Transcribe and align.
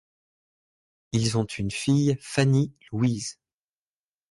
Ils 1.11 1.37
ont 1.37 1.45
une 1.45 1.69
fille 1.69 2.17
Fanny 2.21 2.73
Louise. 2.91 3.37